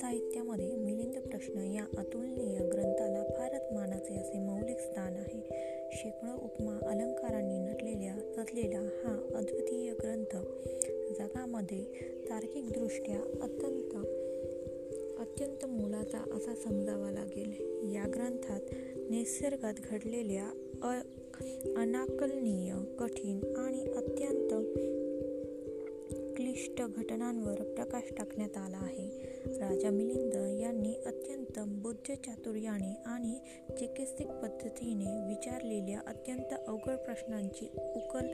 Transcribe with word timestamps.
साहित्यामध्ये 0.00 0.76
मिलिंद 0.76 1.18
प्रश्न 1.18 1.60
या 1.60 1.84
अतुलनीय 1.98 2.58
ग्रंथाला 2.58 3.24
फारच 3.38 3.72
मानाचे 3.72 4.14
असे 4.14 4.38
मौलिक 4.38 4.78
स्थान 4.78 5.12
आहे. 5.12 5.40
शेकडो 5.92 6.44
उपमा 6.44 6.78
अलंकारांनी 6.90 7.58
नटलेल्या 7.58 8.14
सजलेला 8.36 8.78
हा 8.78 9.38
अद्वितीय 9.38 9.92
ग्रंथ 9.92 10.36
जगामध्ये 11.18 11.84
तार्किकदृष्ट्या 12.30 13.20
अत्यंत 13.42 13.96
अत्यंत 15.18 15.64
मोलाचा 15.64 16.18
असा 16.18 16.54
समजावा 16.54 17.10
लागेल. 17.10 17.52
या 17.94 18.04
ग्रंथात 18.14 18.60
निसर्गात 19.10 19.74
घडलेल्या 19.90 20.50
अ 20.82 21.00
अनाकलनीय 21.76 22.74
कठीण 22.98 23.56
आणि 23.56 23.82
अत्यंत 23.82 24.52
विशिष्ट 26.54 26.82
घटनांवर 26.82 27.62
प्रकाश 27.62 28.02
टाकण्यात 28.18 28.56
आला 28.56 28.76
आहे. 28.76 29.08
राजा 29.46 29.90
मिलिंद 29.90 30.34
यांनी 30.60 30.94
अत्यंत 31.06 31.58
बुद्ध 31.58 32.14
चातुर्याने 32.14 33.02
आणि 33.06 33.32
चिकित्सिक 33.78 34.26
पद्धतीने 34.26 35.28
विचारलेल्या 35.28 36.00
अत्यंत 36.06 36.54
अवघड 36.68 36.96
प्रश्नांची 36.96 37.68
उकल 37.76 38.26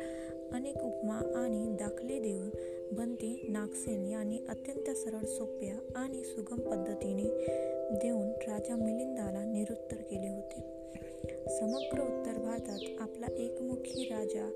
अनेक 0.53 0.77
उपमा 0.77 1.33
आणि 1.37 1.77
दाखले 1.81 2.21
देऊन 2.21 2.51
बंती 2.93 3.47
नागसेन 3.49 4.07
यांनी 4.07 4.39
अत्यंत 4.49 4.97
सरळ 4.97 5.25
सोप्या 5.25 5.79
आणि 5.97 6.25
सुगम 6.25 6.71
पद्धतीने 6.71 7.47
देऊन 7.97 8.29
राजा 8.29 8.77
मिलिंदाला 8.77 9.45
निरुत्तर 9.45 9.97
केले 9.97 10.29
होते. 10.29 10.61
समग्र 11.61 12.01
उत्तर 12.01 12.41
भारतात 12.43 12.79
आपला 13.01 13.27
एकमुखी 13.39 14.09
राजा 14.11 14.51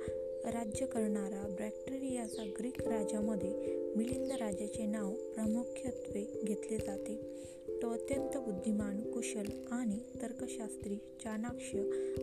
राज्य 0.46 0.86
करणारा 0.86 1.56
बॅक्टेरियाचा 1.58 2.44
ग्रीक 2.58 2.88
राजामध्ये 2.88 3.50
मिलिंद 3.96 4.32
राजाचे 4.32 4.86
नाव 4.86 5.10
प्रामुख्यत्वे 5.10 6.40
घेतले 6.44 6.76
जाते. 6.76 7.44
तो 7.82 7.90
अत्यंत 7.90 8.36
बुद्धिमान 8.36 9.10
कुशल 9.10 9.44
आणि 9.70 9.98
तर्कशास्त्री 10.22 10.96
चाणाक्ष 10.96 11.76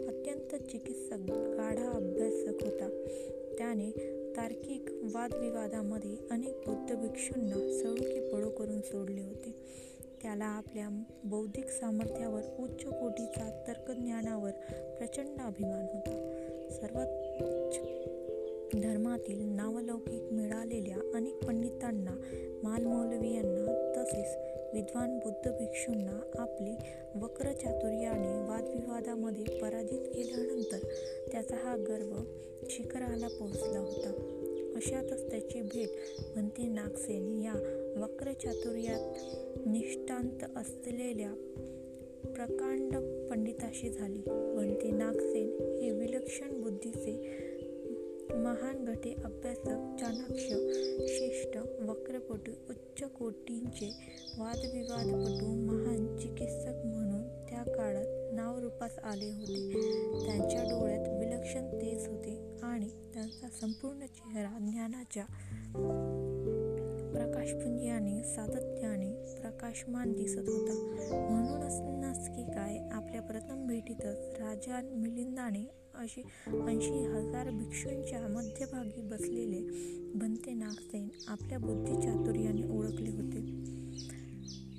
अत्यंत 0.07 0.63
चिकित्सक 0.63 1.31
गाढा 1.31 1.89
अभ्यासक 1.89 2.63
होता. 2.63 3.05
त्याने 3.57 3.91
तार्किक 4.37 4.85
वादविवादामध्ये 5.13 6.17
अनेक 6.31 6.55
बौद्ध 6.67 6.95
भिक्षूंना 6.95 7.79
सळुकी 7.83 8.31
पळो 8.31 8.49
करून 8.49 8.81
सोडले 8.81 9.21
होते. 9.21 9.55
त्याला 10.21 10.45
आपल्या 10.45 11.03
बौद्धिक 11.23 11.65
सामर्थ्यावर 11.65 12.41
उच्च 12.59 12.85
कोटीचा 12.85 13.63
तर्कज्ञानावर 13.67 14.51
प्रचंड 14.97 15.39
अभिमान 15.39 15.81
होता. 15.81 16.40
सर्वोच्च 16.71 17.79
धर्मातील 18.83 19.55
नावलौकिक 19.55 20.33
मिळालेल्या 20.33 21.11
अनेक 21.13 21.43
पंडितांना 21.47 22.21
मालमौलवीयांना 22.63 23.93
तसेच 23.97 24.37
विद्वान 24.73 25.17
बुद्ध 25.17 25.51
भिक्षूंना 25.51 26.31
आपले 26.39 26.75
वक्र 27.21 27.51
चातुर्याने 27.51 28.49
वादविवादामध्ये 28.49 29.59
पराजित 29.59 29.99
केल्यानंतर 29.99 30.87
त्याचा 31.31 31.55
हा 31.55 31.75
गर्व 31.75 32.13
शिखराला 32.69 33.27
पोहोचला 33.27 33.79
होता. 33.79 34.37
अशातच 34.75 35.31
त्याची 35.31 35.61
भेट 35.61 35.89
म्हणते 36.33 36.67
नागसेन. 36.67 37.41
या 37.41 37.53
वक्र 37.97 38.31
चातुर्यात 38.31 39.13
निष्ठांत 39.67 40.57
असलेल्या 40.57 41.33
प्रकांड 42.35 42.95
पंडिताशी 43.29 43.89
झाली. 43.89 44.21
बनते 44.61 44.91
नागसेन 44.91 45.77
हे 45.81 45.91
विलक्षण 45.91 46.61
बुद्धीचे 46.61 47.11
महान 48.35 48.85
गटे 48.85 49.13
अभ्यासक 49.25 49.95
चाणाक्ष 49.99 50.43
श्रेष्ठ 51.11 51.57
वक्रपटू 51.81 52.51
उच्च 52.69 53.03
कोटींचे 53.03 53.89
वादविवादपटू 54.39 55.45
महान 55.45 56.17
चिकित्सक 56.17 56.85
म्हणून 56.85 57.21
त्या 57.49 57.63
काळात 57.75 58.33
नावरूपास 58.33 58.99
आले 58.99 59.29
होते. 59.31 59.69
त्यांच्या 60.25 60.63
डोळ्यात 60.63 61.09
विलक्षण 61.19 61.67
तेज 61.67 62.07
होते 62.07 62.59
आणि 62.63 62.89
त्यांचा 63.13 63.49
संपूर्ण 63.49 64.05
चेहरा 64.05 64.57
ज्ञानाच्या 64.59 65.25
प्रकाशपुंजाने 67.21 68.23
सातत्याने 68.23 69.39
प्रकाशमान 69.41 70.13
दिसत 70.13 70.37
होता. 70.37 70.73
म्हणूनच 71.29 72.27
की 72.27 72.43
काय 72.43 72.89
आपल्या 72.91 73.21
प्रथम 73.21 73.67
भेटीतच 73.67 74.39
राजा 74.39 74.81
मिलिंदाने 74.95 75.65
अशी 75.95 76.21
ऐंशी 76.67 77.05
हजार 77.05 77.49
भिक्षूंच्या 77.49 78.27
मध्यभागी 78.27 79.01
बसलेले 79.01 79.61
बनते 80.15 80.53
नागसेन 80.53 81.07
आपल्या 81.27 81.59
बुद्धिचातुर्याने 81.59 82.77
ओळखले 82.77 83.09
होते. 83.09 83.41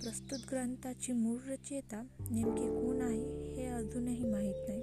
प्रस्तुत 0.02 0.38
ग्रंथाची 0.50 1.12
मूळ 1.12 1.36
रचयिता 1.48 2.06
नेमके 2.30 2.68
कोण 2.68 3.00
आहे 3.00 3.54
हे 3.54 3.66
अजूनही 3.66 4.24
माहीत 4.24 4.68
नाही. 4.68 4.82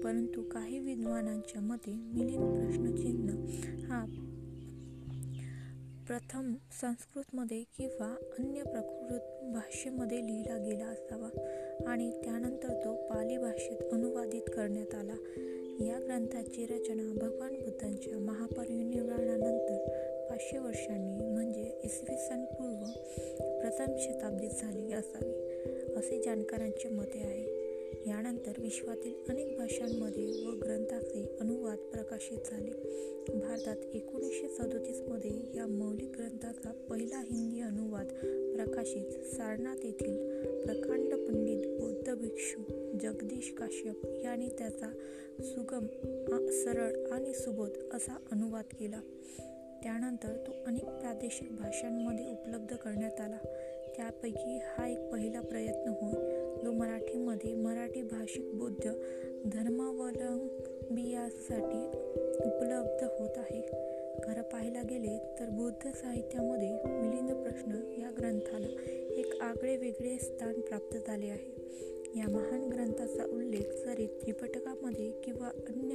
परंतु 0.00 0.42
काही 0.42 0.78
विद्वानांच्या 0.78 1.60
मते 1.62 1.92
मिलिंद 1.92 2.62
प्रश्नचिन्ह 2.62 3.32
हा 3.86 4.24
प्रथम 6.08 6.54
संस्कृतमध्ये 6.80 7.62
किंवा 7.78 8.14
अन्य 8.38 8.62
प्रकृत 8.62 9.52
भाषेमध्ये 9.54 10.26
लिहिला 10.26 10.56
गेला 10.56 10.84
असावा 10.84 11.28
आणि 11.86 12.10
त्यानंतर 12.24 12.68
तो 12.84 12.94
पाली 12.94 13.36
भाषेत 13.36 13.92
अनुवादित 13.92 14.42
करण्यात 14.56 14.94
आला. 14.94 15.14
या 15.80 15.98
ग्रंथाची 15.98 16.66
रचना 16.66 17.12
भगवान 17.20 17.54
बुद्धांच्या 17.54 18.18
महापरिनिर्वाणानंतर 18.18 19.88
पाचशे 20.30 20.58
वर्षांनी 20.58 21.26
म्हणजे 21.26 21.80
इसवी 21.84 22.16
सन 22.16 22.44
पूर्व 22.44 22.84
प्रथम 23.60 23.96
शताब्दीत 23.98 24.50
झाली 24.50 24.92
असावी 24.92 25.32
असे 25.96 26.22
जाणकारांचे 26.22 26.88
मते 26.88 27.18
आहे. 27.18 27.57
यानंतर 28.06 28.52
विश्वातील 28.58 29.14
अनेक 29.28 29.58
भाषांमध्ये 29.58 30.46
व 30.46 30.50
ग्रंथाचे 30.50 31.36
अनुवाद 31.40 31.78
प्रकाशित 31.78 32.38
झाले. 32.50 32.70
भारतात 33.38 33.76
एकोणीसशे 33.94 34.48
सदोतीसमध्ये 34.48 35.30
या 35.54 35.66
मौलिक 35.66 36.10
ग्रंथाचा 36.10 36.72
पहिला 36.90 37.18
हिंदी 37.18 37.60
अनुवाद 37.60 38.06
प्रकाशित 38.54 39.34
सारनाथ 39.34 39.76
येथील 39.84 40.16
प्रकांड 40.60 41.14
पंडित 41.14 41.80
बौद्ध 41.80 42.14
भिक्षू 42.14 42.62
जगदीश 43.00 43.54
काश्यप 43.58 44.06
यांनी 44.24 44.48
त्याचा 44.48 44.92
सुगम 45.40 45.86
सरळ 46.50 47.10
आणि 47.10 47.34
सुबोध 47.34 47.70
असा 47.92 48.16
अनुवाद 48.32 48.64
केला. 48.80 49.00
त्यानंतर 49.82 50.36
तो 50.46 50.52
अनेक 50.66 50.84
प्रादेशिक 50.84 51.56
भाषांमध्ये 51.56 52.24
उपलब्ध 52.24 52.76
करण्यात 52.76 53.20
आला. 53.20 53.38
त्यापैकी 53.96 54.58
हा 54.62 54.88
एक 54.88 55.12
पहिला 55.12 55.40
प्रयत्न 55.40 55.88
होय. 55.88 56.37
जो 56.64 56.72
मराठीमध्ये 56.72 57.54
मराठी 57.54 58.02
भाषिक 58.02 58.54
बौद्ध 58.54 58.92
धर्मावलंबियासाठी 59.46 62.08
उपलब्ध 62.48 63.06
होत 63.18 63.30
आहे. 63.36 63.88
खरं 64.24 64.42
पाहायला 64.42 64.82
गेले 64.82 65.36
तर 65.40 65.50
बौद्ध 65.50 65.88
साहित्यामध्ये 65.88 66.78
मिलिंद 66.84 67.30
प्रश्न 67.30 67.94
या 67.98 68.10
ग्रंथाला 68.18 68.66
एक 69.10 69.40
आगळे 69.40 69.76
वेगळे 69.76 70.18
स्थान 70.18 70.60
प्राप्त 70.60 70.96
झाले 71.06 71.26
आहे. 71.26 71.58
या 72.16 72.28
महान 72.28 72.68
ग्रंथाचा 72.68 73.24
उल्लेख 73.24 73.60
जरी 73.60 74.06
त्रिपटकामध्ये 74.06 75.10
किंवा 75.10 75.46
अन्य 75.46 75.94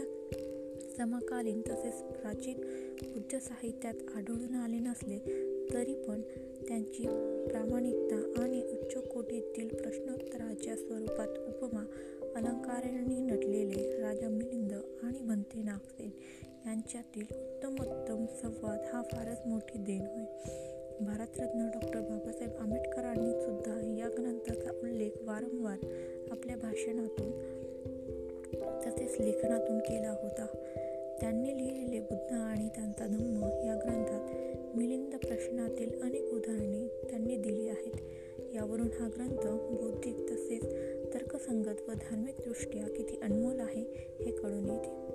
समकालीन 0.98 1.62
तसेच 1.62 1.94
प्राचीन 1.94 2.62
बुद्ध 3.04 3.38
साहित्यात 3.38 3.94
आढळून 4.16 4.56
आले 4.56 4.76
नसले 4.76 5.53
तरी 5.74 5.94
पण 5.94 6.22
त्यांची 6.68 7.04
प्रामाणिकता 7.48 8.42
आणि 8.44 8.62
उच्च 8.62 9.08
कोटीतील 9.08 9.68
प्रश्नोत्तराच्या 9.68 10.76
स्वरूपात 10.76 11.28
उपमा 11.28 11.86
अलंकारांनी 12.36 13.20
नटलेले 13.20 14.02
राजा 14.02 14.30
मिलिंद 14.30 14.74
आणि 15.04 15.20
भंते 15.20 15.64
नागसेन 15.64 16.10
यांच्यातील 16.66 17.26
उत्तमोत्तम 17.32 18.26
संवाद 18.42 18.80
हा 18.94 19.02
फारच 19.02 19.48
मोठी 19.48 19.78
देण 19.78 20.02
होय. 20.02 20.26
भारतरत्न 21.02 21.68
डॉक्टर 21.74 22.00
बाबासाहेब 22.00 22.56
आंबेडकरांनी 22.60 23.32
सुद्धा 23.32 23.80
या 23.98 24.10
ग्रंथाचा 24.10 24.72
उल्लेख 24.72 25.12
वारंवार 25.22 25.78
आपल्या 26.32 26.56
भाषणातून 26.56 27.32
तसेच 28.82 29.22
लेखनातून 29.22 29.80
केला 29.80 30.12
होता. 30.12 30.46
त्यांनी 31.22 31.58
लिहिलेले 31.58 32.00
बुद्ध 32.00 32.34
आणि 32.34 32.68
त्यांचा 32.68 33.08
धम्म 33.08 33.44
या 33.44 33.76
ग्रंथात 33.76 34.30
मिलिंद 34.76 35.16
प्रश्नातील 35.16 36.02
अनेक 36.02 36.34
उदाहरणे 36.34 36.88
त्यांनी 37.10 37.38
दिली 37.38 37.68
आहेत. 37.68 37.94
यावरून 38.54 38.88
हा 38.88 39.08
ग्रंथ 39.08 39.60
बौद्धिक 39.76 40.32
तसेच 40.32 40.64
तर्कसंगत 41.14 41.90
व 41.90 41.92
धार्मिकदृष्ट्या 41.92 42.84
किती 42.84 43.20
अनमोल 43.22 43.60
आहे 43.60 43.82
हे 44.20 44.32
कळून 44.32 44.70
येते. 44.70 45.14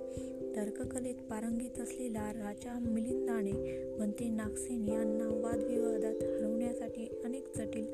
तर्ककलेत 0.57 1.15
पारंगीत 1.15 1.81
असलेला 1.81 2.33
राजा 2.33 2.79
मिलिंदाने 2.79 3.85
मंत्री 3.99 4.29
नागसेन 4.29 4.89
यांना 4.89 5.41
वादविवादात 5.43 6.23
हरवण्यासाठी 6.23 7.21
अनेक 7.25 7.57
जटिल 7.57 7.87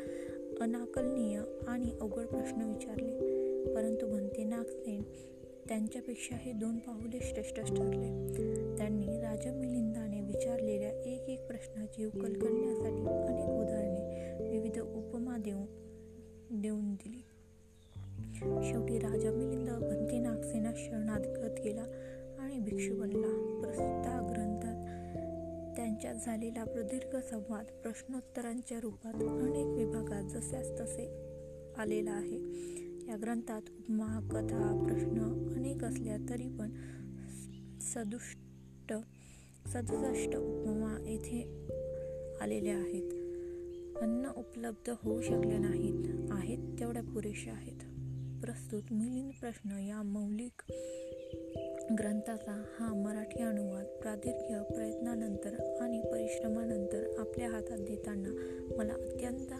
अनाकलनीय 0.60 1.40
आणि 1.66 1.90
अवघड 2.00 2.26
प्रश्न 2.26 2.62
विचारले. 2.62 3.44
परंतु 3.74 4.06
भंते 4.06 4.44
नागसेन 4.44 5.02
त्यांच्यापेक्षाही 5.68 6.52
दोन 6.52 6.78
पाहुले 6.78 7.18
श्रेष्ठ 7.22 7.56
ठरले. 7.56 8.08
त्यांनी 8.76 9.20
राजा 9.20 9.52
मिलिंदाने 9.52 10.20
विचारलेल्या 10.20 10.90
एक 10.90 11.28
एक 11.28 11.46
प्रश्नाची 11.46 12.04
उकल 12.04 12.32
करण्यासाठी 12.32 13.00
अनेक 13.00 13.48
उदाहरणे 13.48 14.50
विविध 14.50 14.80
उपमा 14.80 15.36
देऊन 15.36 15.66
देऊन 16.60 16.94
दिली. 16.94 17.24
शेवटी 18.62 18.98
राजा 18.98 19.30
मिलिंद 19.30 19.68
भंती 19.68 20.18
नागसेना 20.18 20.72
शरणागत 20.76 21.60
गेला 21.64 21.84
आणि 22.38 22.58
भिक्षू 22.58 22.96
बनला. 23.00 23.60
प्रस्ता 23.62 24.26
ग्रंथात 24.30 24.74
त्यांच्यात 25.76 26.14
झालेला 26.14 26.64
प्रदीर्घ 26.64 27.16
संवाद 27.16 27.64
प्रश्नोत्तरांच्या 27.82 28.80
रूपात 28.80 29.14
अनेक 29.14 29.66
विभागात 29.66 30.22
जशास 30.22 30.80
तसे 30.80 31.08
आलेला 31.76 32.10
आहे. 32.10 32.38
या 33.08 33.16
ग्रंथात 33.16 33.62
उपमा 33.78 34.20
कथा 34.32 34.86
प्रश्न 34.88 35.52
अनेक 35.56 35.84
असल्या 35.84 36.16
तरी 36.30 36.48
पण 36.48 36.70
सदुष्ट 37.80 38.94
सदुसष्ट 39.68 40.36
उपमा 40.36 41.04
येथे 41.06 41.68
आलेल्या 42.40 42.76
आहेत. 42.76 43.12
अन्न 44.02 44.28
उपलब्ध 44.36 44.90
होऊ 45.02 45.22
शकले 45.22 45.58
नाहीत 45.58 46.30
आहेत 46.30 46.78
तेवढ्या 46.78 47.02
पुरेशा 47.02 47.52
आहेत. 47.52 47.80
प्रस्तुत 48.40 48.82
मिलिंद 48.90 49.32
प्रश्न 49.40 49.78
या 49.78 50.02
मौलिक 50.02 50.62
ग्रंथाचा 51.98 52.64
हा 52.78 52.94
मराठी 52.94 53.42
अनुवाद 53.42 53.86
प्रादीर्घ्य 53.86 54.62
प्रयत्नानंतर 54.74 55.78
आणि 55.80 56.00
परिश्रमानंतर 56.12 57.14
आपल्या 57.18 57.50
हातात 57.50 57.78
देताना 57.78 58.28
मला 58.76 58.92
अत्यंत 58.92 59.52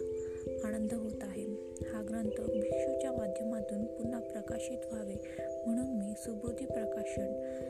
आनंद 0.64 0.92
होत 0.92 1.18
आहे. 1.22 1.44
हा 1.82 2.02
ग्रंथ 2.08 2.50
भिक्षूच्या 2.50 3.12
माध्यमातून 3.12 3.84
पुन्हा 3.84 4.20
प्रकाशित 4.20 4.78
व्हावे 4.92 5.14
म्हणून 5.66 5.86
मी 5.86 6.12
सुबोधी 6.18 6.66
प्रकाशन 6.66 7.60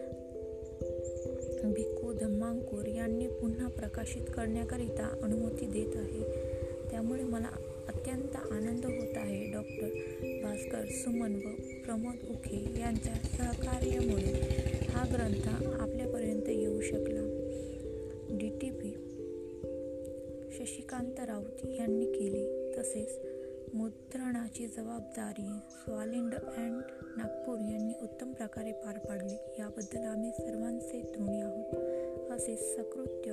भिक्खू 1.73 2.13
धम्मांकूर 2.13 2.87
यांनी 2.87 3.27
पुन्हा 3.27 3.69
प्रकाशित 3.69 4.23
करण्याकरिता 4.35 5.19
अनुमती 5.23 5.67
देत 5.67 5.97
आहे. 5.97 6.23
त्यामुळे 6.91 7.23
मला 7.23 7.49
अत्यंत 7.89 8.37
आनंद 8.37 8.85
होत 8.85 9.17
आहे. 9.17 9.53
डॉक्टर 9.53 9.89
भास्कर 10.43 10.85
सुमन 10.85 11.35
व 11.35 11.49
प्रमोद 11.85 12.31
उखे 12.31 12.81
यांच्या 12.81 13.15
सहकार्यामुळे 13.15 14.41
हा 14.89 15.05
ग्रंथ 15.13 15.67
आपल्यापर्यंत 15.81 16.49
येऊ 16.49 16.81
शकला. 16.81 17.51
D 18.31 18.49
T 18.49 18.71
P 18.71 18.91
Shashikant 20.53 21.21
Raut 21.21 21.67
यांनी 21.79 22.07
केली. 22.07 22.64
तसेच 22.85 23.21
मुद्रणाची 23.75 24.67
जबाबदारी 24.67 25.59
स्वालिंड 25.71 26.35
अँड 26.35 26.83
नागपूर 27.17 27.59
यांनी 27.59 27.93
उत्तम 28.03 28.33
प्रकारे 28.33 28.73
पार 28.73 28.99
पाडली. 28.99 29.37
याबद्दल 29.59 30.05
आम्ही 30.05 30.31
सर्वांचे 30.31 31.13
ऋणी 31.21 31.41
आहोत. 31.41 32.33
असे 32.33 32.57
सकृत्य 32.57 33.33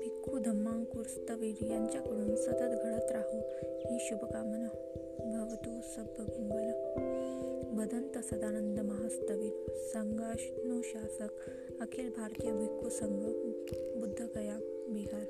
भिक्खू 0.00 0.38
धम्मांकुर 0.38 1.02
स्तवीर 1.02 1.64
यांच्याकडून 1.64 2.36
सतत 2.36 2.84
घडत 2.84 3.12
राहू 3.12 3.40
ही 3.60 3.98
शुभकामना 4.00 4.68
भवतु 5.46 5.70
मंगल. 6.28 6.70
भदंत 7.76 8.18
सदानंद 8.18 8.80
महास्तवीर 8.80 9.72
संघानुशासक 9.72 11.50
अखिल 11.80 12.10
भारतीय 12.16 12.52
भिक्खू 12.52 12.88
संघ 12.88 13.24
बुद्धगया 14.00 14.58
बिहार. 14.88 15.24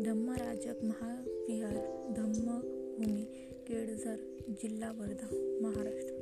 धम्मराजक 0.00 0.84
महाविहार 0.84 1.74
धम्मभूमी 2.16 3.24
केळझर 3.68 4.16
जिल्हा 4.48 4.92
वर्धा 4.92 5.58
महाराष्ट्र. 5.62 6.14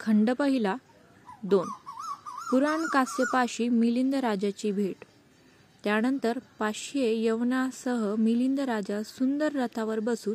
खंड 0.00 0.30
पहिला 0.30 0.76
दोन. 1.44 1.68
पुराण 2.50 2.80
काश्यपाशी 2.80 3.68
मिलिंद 3.68 4.14
राजाची 4.14 4.72
भेट. 4.72 5.04
त्यानंतर 5.84 6.38
पाचशे 6.58 7.24
यवनासह 7.24 8.14
मिलिंद 8.14 8.60
राजा 8.60 9.02
सुंदर 9.02 9.52
रथावर 9.52 9.98
बसून 10.00 10.34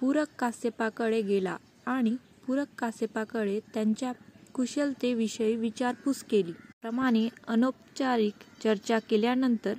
पूरक 0.00 0.26
काश्यपाकडे 0.38 1.22
गेला 1.22 1.56
आणि 1.86 2.16
पूरक 2.46 2.66
काश्यपाकडे 2.78 3.60
त्यांच्या 3.74 4.12
कुशलतेविषयी 4.58 5.54
विचारपूस 5.56 6.22
केली. 6.30 6.52
प्रमाणे 6.82 7.28
अनौपचारिक 7.48 8.42
चर्चा 8.62 8.98
केल्यानंतर 9.10 9.74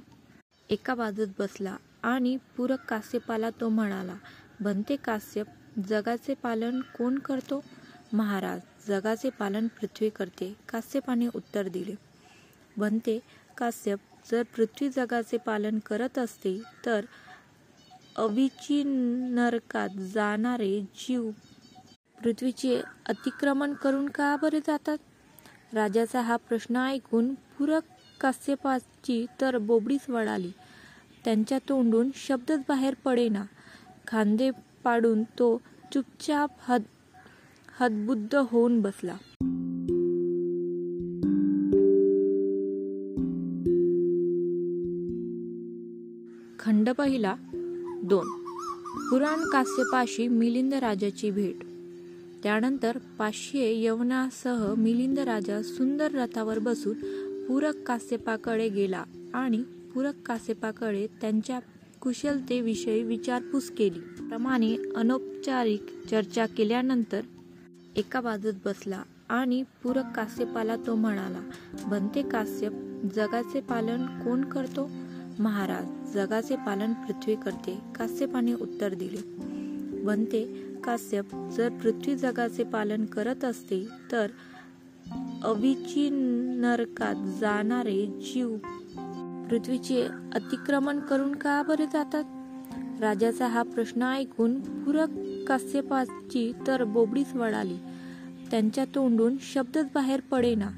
एका 0.70 0.94
बाजूत 0.96 1.28
बसला 1.40 1.76
आणि 2.04 2.36
पूरक 2.58 2.86
कास्यपाला 2.90 3.50
तो 3.62 3.70
म्हणाला 3.70 4.16
बनते 4.60 4.96
काश्यप 4.96 5.48
जगाचे 5.90 6.34
पालन 6.44 6.80
कोण 6.98 7.18
करतो? 7.20 7.62
महाराज 8.14 8.88
जगाचे 8.88 9.30
पालन 9.40 9.68
पृथ्वी 9.80 10.10
करते 10.10 10.54
काश्यपाने 10.70 11.28
उत्तर 11.36 11.68
दिले. 11.68 11.96
बनते 12.78 13.20
काश्यप 13.58 14.00
जर 14.32 14.44
पृथ्वी 14.56 14.90
जगाचे 14.96 15.38
पालन 15.46 15.80
करत 15.86 16.18
असते 16.20 16.58
तर 16.86 17.06
अविची 18.18 18.84
नरकात 18.86 20.00
जाणारे 20.14 20.80
जीव 21.00 21.30
पृथ्वीचे 22.24 22.82
अतिक्रमण 23.10 23.74
करून 23.74 24.10
का 24.10 24.36
बरे 24.36 24.60
जातात? 24.60 24.98
राजाचा 25.74 26.22
हा 26.22 26.36
प्रश्न 26.36 26.76
ऐकून 26.76 27.34
पूरक 27.34 27.82
कास्यपाची 28.22 29.26
तर 29.42 29.58
बोबडीच 29.58 30.10
वळाली. 30.10 30.52
त्यांच्या 31.26 31.60
तोंडून 31.70 32.10
शब्दच 32.16 32.60
बाहेर 32.68 32.94
पडेना. 33.06 33.44
खांदे 34.08 34.52
पाडून 34.84 35.24
तो 35.24 35.62
चुपचाप 35.94 36.52
हद 36.62 36.82
हदबुद्ध 37.80 38.36
होऊन 38.36 38.82
बसला. 38.82 39.18
खंड 46.60 46.90
पहिला 46.90 47.36
दोन. 48.04 48.28
पुराण 49.10 49.50
कास्यपाशी 49.50 50.28
मिलिंद 50.28 50.74
राजाची 50.74 51.32
भेट. 51.32 51.69
त्यानंतर 52.44 52.98
पाचशे 53.20 53.72
यवनासह 53.82 54.74
मिलिंद 54.78 55.20
राजा 55.20 55.62
सुंदर 55.62 56.12
रथावर 56.12 56.60
बसून 56.60 56.96
पूरक 57.48 57.76
कास्यपाकडे 57.76 58.70
गेला 58.70 59.04
आणि 59.34 59.64
पूरक 59.94 60.22
कास्यपाकडे 60.26 61.08
त्यांच्या 61.22 61.60
कुशलतेविषयी 62.02 63.04
विचारपूस 63.04 63.70
केली. 63.70 64.00
प्रमाणे 64.00 64.76
अनौपचारिक 64.96 65.86
चर्चा 66.12 66.46
केल्यानंतर 66.46 67.22
एका 67.96 68.22
बाजूत 68.22 68.54
बसला 68.66 69.04
आणि 69.30 69.64
पूरक 69.84 70.06
कास्यपाला 70.16 70.76
तो 70.76 70.96
म्हणाला 70.96 71.42
बनते 71.88 72.22
कास्यप 72.22 72.72
जगाचे 73.16 73.62
पालन 73.62 74.06
कोण 74.06 74.44
करतो? 74.44 74.90
महाराज 75.40 76.14
जगाचे 76.14 76.56
पालन 76.56 76.94
पृथ्वी 76.94 77.36
करते 77.36 77.78
कास्यपाने 77.96 78.54
उत्तर 78.54 78.94
दिले. 78.94 79.59
बनते. 80.04 80.70
काश्यप 80.84 81.26
जर 81.58 81.70
पृथ्वी 81.70 82.16
जगाचे 82.16 82.64
पालन 82.64 83.06
करत 83.06 83.46
असते 83.46 83.88
तर 84.12 84.28
अविची 85.44 86.10
नरकात 86.62 87.40
जाणारे 87.40 88.06
जीव 88.06 88.58
पृथ्वीचे 89.50 90.02
अतिक्रमण 90.36 91.00
करून 91.00 91.36
का 91.36 91.62
बरे 91.62 91.86
जातात? 91.86 92.24
राजाचा 93.02 93.48
हा 93.48 93.64
प्रश्न 93.64 94.04
ऐकून 94.04 94.60
पूरक 94.60 95.10
काश्यपाची 95.48 96.54
तर 96.68 96.84
बोबडीच 96.84 97.36
वळाली. 97.36 97.78
त्यांच्या 98.52 98.86
तोंडून 98.86 99.36
शब्दच 99.42 99.86
बाहेर 99.96 100.20
पडेना. 100.32 100.70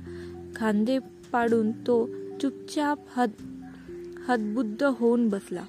खांदे 0.55 0.99
पाडून 1.31 1.71
तो 1.71 2.09
चुपचाप 2.41 2.99
हद 3.15 3.29
हदबुद्ध 4.27 4.83
होऊन 4.83 5.29
बसला. 5.29 5.63